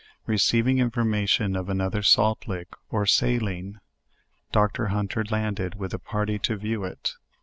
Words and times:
Receiving 0.25 0.79
information 0.79 1.55
of 1.55 1.69
another 1.69 2.01
salt 2.01 2.47
lick, 2.47 2.69
or 2.89 3.05
saline, 3.05 3.79
doctor 4.51 4.87
Hunter 4.87 5.23
landed, 5.29 5.75
with 5.75 5.93
a 5.93 5.99
party, 5.99 6.39
to 6.39 6.57
view 6.57 6.83
it. 6.83 7.13